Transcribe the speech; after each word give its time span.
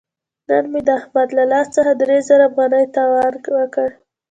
نن 0.47 0.63
مې 0.71 0.81
د 0.87 0.89
احمد 0.99 1.29
له 1.37 1.43
لاس 1.51 1.67
څخه 1.75 1.91
درې 2.01 2.17
زره 2.27 2.43
افغانۍ 2.49 2.85
تاوان 2.95 3.33
وکړ. 3.57 3.89